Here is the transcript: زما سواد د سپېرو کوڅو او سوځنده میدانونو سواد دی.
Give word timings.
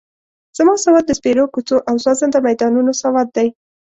زما 0.57 0.73
سواد 0.83 1.03
د 1.07 1.11
سپېرو 1.19 1.45
کوڅو 1.53 1.77
او 1.89 1.95
سوځنده 2.03 2.39
میدانونو 2.47 2.91
سواد 3.01 3.27
دی. 3.37 3.47